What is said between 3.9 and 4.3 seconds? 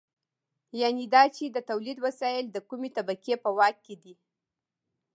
دي.